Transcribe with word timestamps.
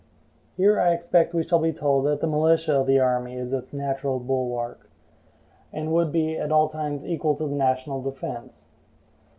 Here 0.57 0.79
I 0.81 0.93
expect 0.93 1.31
we 1.35 1.43
shall 1.47 1.59
be 1.59 1.71
told 1.71 2.07
that 2.07 2.21
the 2.21 2.25
militia 2.25 2.73
of 2.79 2.87
the 2.87 2.97
country 2.97 3.35
is 3.35 3.53
its 3.53 3.71
natural 3.71 4.17
bulwark, 4.19 4.89
and 5.71 5.93
would 5.93 6.11
be 6.11 6.39
at 6.39 6.51
all 6.51 6.69
times 6.69 7.05
equal 7.05 7.35
to 7.35 7.43
the 7.45 7.53
national 7.55 8.01
defense. 8.01 8.69